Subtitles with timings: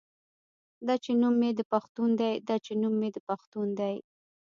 [0.87, 3.93] دا چې نوم مې د پښتون دے دا چې نوم مې د پښتون دے